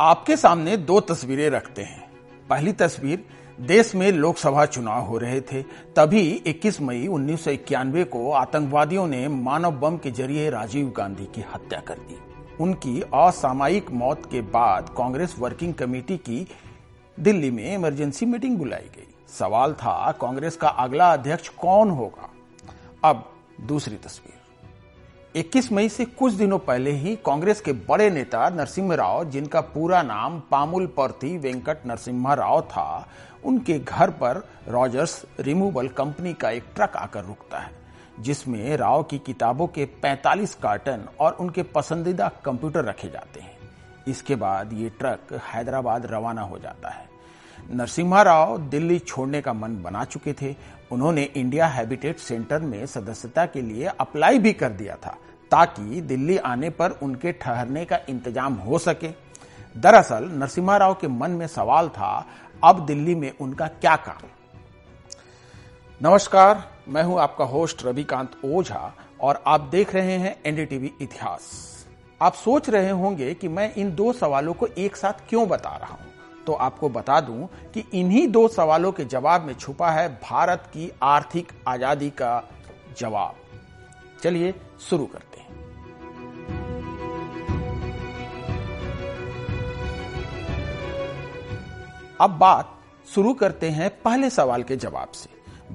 [0.00, 2.10] आपके सामने दो तस्वीरें रखते हैं।
[2.50, 3.24] पहली तस्वीर,
[3.60, 5.62] देश में लोकसभा चुनाव हो रहे थे,
[5.96, 11.24] तभी 21 मई उन्नीस सौ इक्यानवे को आतंकवादियों ने मानव बम के ज़रिए राजीव गांधी
[11.24, 12.18] की हत्या कर दी।
[12.60, 16.48] उनकी असामयिक मौत के बाद कांग्रेस वर्किंग कमेटी की
[17.20, 22.30] दिल्ली में इमरजेंसी मीटिंग बुलाई गई। सवाल था, कांग्रेस का अगला अध्यक्ष कौन होगा?
[23.04, 24.39] अब दूसरी तस्वीर।
[25.36, 30.02] 21 मई से कुछ दिनों पहले ही कांग्रेस के बड़े नेता नरसिम्हा राव, जिनका पूरा
[30.02, 33.08] नाम पामुल परथी वेंकट नरसिम्हा राव था,
[33.44, 37.70] उनके घर पर रॉजर्स रिमूवल कंपनी का एक ट्रक आकर रुकता है,
[38.20, 43.58] जिसमें राव की किताबों के 45 कार्टन और उनके पसंदीदा कंप्यूटर रखे जाते हैं।
[44.08, 47.08] इसके बाद ये ट्रक हैदराबाद रवाना हो जाता है।
[47.72, 50.56] नरसिम्हा राव दिल्ली छोड़ने का मन बना चुके थे।
[50.92, 55.16] उन्होंने इंडिया हैबिटेट सेंटर में सदस्यता के लिए अप्लाई भी कर दिया था।
[55.50, 59.08] ताकि दिल्ली आने पर उनके ठहरने का इंतज़ाम हो सके।
[59.76, 62.26] दरअसल, नरसिम्हा राव के मन में सवाल था,
[62.64, 64.28] अब दिल्ली में उनका क्या काम?
[66.02, 71.70] नमस्कार, मैं हूँ आपका होस्ट रविकांत ओझा, और आप देख रहे हैं एनडीटीवी इतिहास।
[72.22, 75.94] आप सोच रहे होंगे कि मैं इन दो सवालों को एक साथ क्यों बता रहा
[75.94, 76.12] हूँ?
[76.46, 80.92] तो आपको बता दूँ कि इन्हीं दो सवालों के जवाब में छुपा है भारत की
[81.02, 82.48] आर्थिक आज़ादी का
[82.98, 83.34] जवाब।
[84.22, 84.54] चलिए
[84.90, 85.50] शुरू करते हैं।
[92.20, 92.78] अब बात
[93.14, 95.28] शुरू करते हैं पहले सवाल के जवाब से।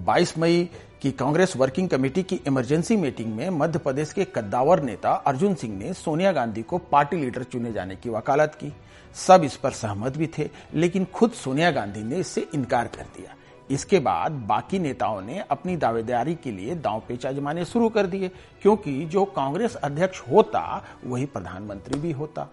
[0.04, 0.70] 22 मई
[1.02, 5.78] की कांग्रेस वर्किंग कमेटी की इमरजेंसी मीटिंग में मध्य प्रदेश के कद्दावर नेता अर्जुन सिंह
[5.78, 8.74] ने सोनिया गांधी को पार्टी लीडर चुने जाने की वकालत की।
[9.16, 13.36] सब इस पर सहमत भी थे, लेकिन खुद सोनिया गांधी ने इससे इनकार कर दिया।
[13.70, 18.30] इसके बाद बाकी नेताओं ने अपनी दावेदारी के लिए दांव पेच आजमाने शुरू कर दिए,
[18.62, 22.48] क्योंकि जो कांग्रेस अध्यक्ष होता, वही प्रधानमंत्री भी होता।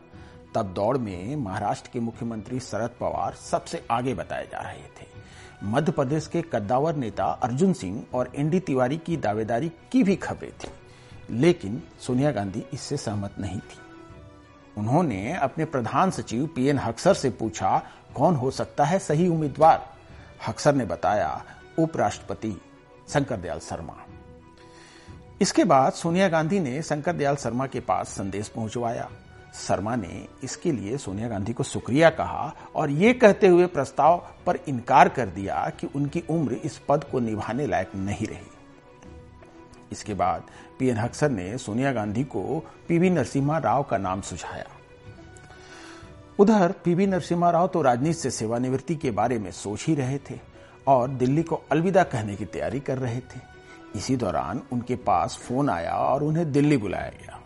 [0.55, 5.11] तब दौड़ में महाराष्ट्र के मुख्यमंत्री शरद पवार सबसे आगे बताए जा रहे थे।
[5.65, 10.51] मध्य प्रदेश के कद्दावर नेता अर्जुन सिंह और एनडी तिवारी की दावेदारी की भी खबरें
[10.55, 10.69] थी,
[11.31, 13.79] लेकिन सोनिया गांधी इससे सहमत नहीं थी।
[14.77, 17.83] उन्होंने अपने प्रधान सचिव पीएन हक्सर से पूछा,
[18.15, 19.92] कौन हो सकता है सही उम्मीदवार?
[20.49, 21.45] हक्सर ने बताया,
[21.79, 22.61] उपराष्ट्रपति
[23.09, 23.97] शंकर दयाल शर्मा।
[25.41, 29.09] इसके बाद सोनिया गांधी ने शंकर दयाल शर्मा के पास संदेश पहुंचवाया।
[29.55, 34.59] शर्मा ने इसके लिए सोनिया गांधी को शुक्रिया कहा और ये कहते हुए प्रस्ताव पर
[34.69, 38.51] इनकार कर दिया कि उनकी उम्र इस पद को निभाने लायक नहीं रही।
[39.93, 40.43] इसके बाद
[40.79, 44.67] पीएन हक्सर ने सोनिया गांधी को पीवी नरसिम्हा राव का नाम सुझाया।
[46.43, 50.35] उधर पीवी नरसिम्हा राव तो राजनीति से सेवानिवृत्ति के बारे में सोच ही रहे थे
[50.87, 53.41] और दिल्ली को अलविदा कहने की तैयारी कर रहे थे।
[53.97, 57.41] इसी दौरान उनके पास फ़ोन आया और उन्हें दिल्ली बुलाया गया।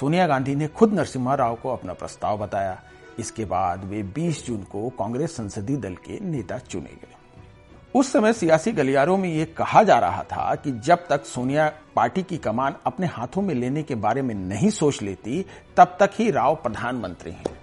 [0.00, 2.82] सोनिया गांधी ने खुद नरसिम्हा राव को अपना प्रस्ताव बताया।
[3.18, 7.14] इसके बाद वे 20 जून को कांग्रेस संसदीय दल के नेता चुने गए।
[7.94, 12.22] उस समय सियासी गलियारों में यह कहा जा रहा था कि जब तक सोनिया पार्टी
[12.22, 16.30] की कमान अपने हाथों में लेने के बारे में नहीं सोच लेती, तब तक ही
[16.30, 17.59] राव प्रधानमंत्री हैं।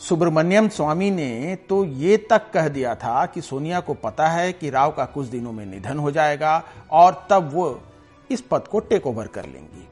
[0.00, 4.70] सुब्रमण्यम स्वामी ने तो ये तक कह दिया था कि सोनिया को पता है कि
[4.70, 7.82] राव का कुछ दिनों में निधन हो जाएगा और तब वो
[8.30, 9.88] इस पद को टेक ओवर कर लेंगी।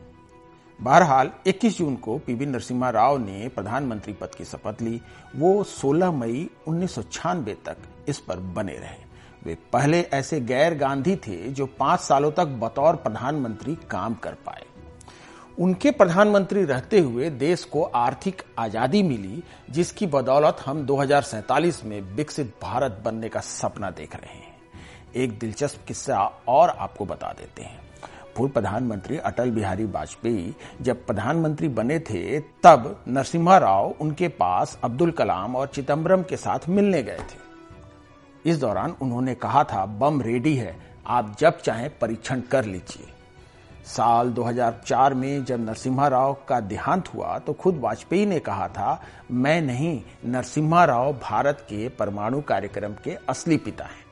[0.81, 5.01] बहरहाल 21 जून को पीवी नरसिम्हा राव ने प्रधानमंत्री पद की शपथ ली।
[5.37, 7.77] वो 16 मई उन्नीस सौ छियानबे तक
[8.09, 9.07] इस पर बने रहे।
[9.45, 14.65] वे पहले ऐसे गैर गांधी थे जो पाँच सालों तक बतौर प्रधानमंत्री काम कर पाए।
[15.59, 20.97] उनके प्रधानमंत्री रहते हुए देश को आर्थिक आज़ादी मिली, जिसकी बदौलत हम दो
[21.85, 24.57] में विकसित भारत बनने का सपना देख रहे हैं।
[25.15, 27.81] एक दिलचस्प किस्सा और आपको बता देते हैं।
[28.37, 35.11] पूर्व प्रधानमंत्री अटल बिहारी वाजपेयी जब प्रधानमंत्री बने थे, तब नरसिम्हा राव उनके पास अब्दुल
[35.11, 40.57] कलाम और चिदम्बरम के साथ मिलने गए थे। इस दौरान उन्होंने कहा था, बम रेडी
[40.57, 40.77] है,
[41.07, 43.18] आप जब चाहें परीक्षण कर लीजिए।
[43.89, 49.01] साल 2004 में जब नरसिम्हा राव का देहांत हुआ तो खुद वाजपेयी ने कहा था,
[49.31, 54.07] मैं नहीं नरसिम्हा राव भारत के परमाणु कार्यक्रम के असली पिता हैं।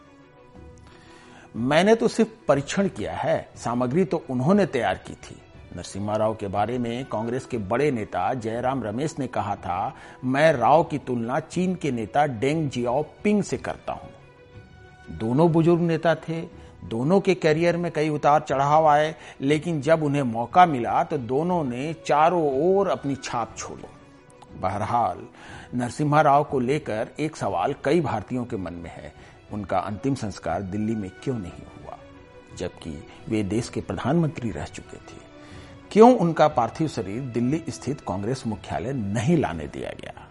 [1.58, 5.40] मैंने तो सिर्फ़ परीक्षण किया है, सामग्री तो उन्होंने तैयार की थी।
[5.76, 9.94] नरसिम्हा राव के बारे में कांग्रेस के बड़े नेता जयराम रमेश ने कहा था,
[10.24, 15.80] मैं राव की तुलना चीन के नेता डेंग जियाओ पिंग से करता हूँ। दोनों बुज़ुर्ग
[15.80, 16.40] नेता थे
[16.88, 21.64] दोनों के करियर में कई उतार चढ़ाव आए, लेकिन जब उन्हें मौका मिला तो दोनों
[21.64, 23.84] ने चारों ओर अपनी छाप छोड़ी।
[24.60, 25.26] बहरहाल,
[25.74, 29.14] नरसिम्हा राव को लेकर एक सवाल कई भारतीयों के मन में है।
[29.52, 31.98] उनका अंतिम संस्कार दिल्ली में क्यों नहीं हुआ?
[32.56, 35.24] जबकि वे देश के प्रधानमंत्री रह चुके थे।
[35.90, 40.26] क्यों उनका पार्थिव शरीर दिल्ली स्थित कांग्रेस मुख्यालय नहीं लाने दिया गया?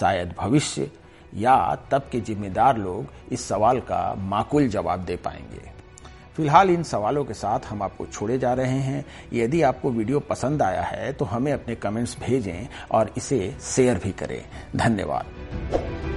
[0.00, 0.90] शायद भविष्य
[1.34, 5.79] या तब के जिम्मेदार लोग इस सवाल का माकूल जवाब दे पाएँगे।
[6.40, 10.62] फ़िलहाल इन सवालों के साथ हम आपको छोड़े जा रहे हैं। यदि आपको वीडियो पसंद
[10.62, 14.44] आया है तो हमें अपने कमेंट्स भेजें और इसे शेयर भी करें।
[14.76, 16.09] धन्यवाद।